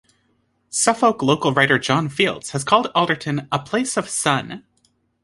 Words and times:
Suffolk 0.71 1.21
local 1.21 1.53
writer 1.53 1.77
Jon 1.77 2.09
Fields 2.09 2.49
has 2.53 2.63
called 2.63 2.89
Alderton 2.95 3.47
"a 3.51 3.59
place 3.59 3.97
of 3.97 4.09
sun". 4.09 4.65